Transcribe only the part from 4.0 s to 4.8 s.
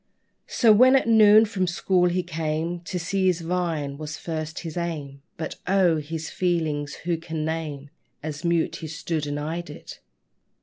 first his